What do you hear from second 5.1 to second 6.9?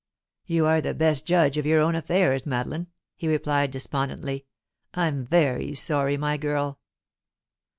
very sorry, my girl."